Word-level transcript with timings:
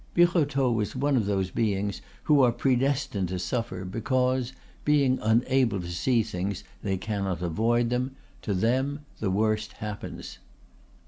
Birotteau 0.15 0.71
was 0.71 0.95
one 0.95 1.15
of 1.15 1.27
those 1.27 1.51
beings 1.51 2.01
who 2.23 2.41
are 2.41 2.51
predestined 2.51 3.27
to 3.27 3.37
suffer 3.37 3.85
because, 3.85 4.51
being 4.83 5.19
unable 5.21 5.79
to 5.79 5.91
see 5.91 6.23
things, 6.23 6.63
they 6.81 6.97
cannot 6.97 7.43
avoid 7.43 7.91
them; 7.91 8.15
to 8.41 8.55
them 8.55 9.01
the 9.19 9.29
worst 9.29 9.73
happens. 9.73 10.39